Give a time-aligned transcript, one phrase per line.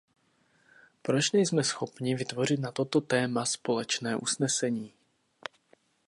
[1.01, 4.91] Proč nejsme schopni vytvořit na toto téma společné usnesení?